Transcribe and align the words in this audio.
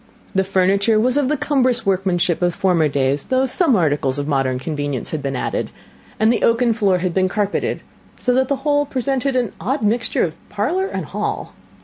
The 0.33 0.43
furniture 0.43 0.99
was 0.99 1.15
of 1.15 1.27
the 1.27 1.37
cumbrous 1.37 1.85
workmanship 1.85 2.41
of 2.41 2.55
former 2.55 2.87
days, 2.87 3.25
though 3.25 3.45
some 3.45 3.75
articles 3.75 4.17
of 4.17 4.27
modern 4.27 4.57
convenience 4.57 5.11
had 5.11 5.21
been 5.21 5.35
added, 5.35 5.69
and 6.19 6.33
the 6.33 6.41
oaken 6.41 6.73
floor 6.73 6.97
had 6.97 7.13
been 7.13 7.29
carpeted; 7.29 7.81
so 8.19 8.33
that 8.33 8.47
the 8.47 8.55
whole 8.65 8.87
presented 8.87 9.35
an 9.35 9.51
odd 9.61 9.83
mixture 9.83 10.23
of 10.23 10.37
parlour 10.49 10.87
and 10.87 11.05
hall. 11.05 11.53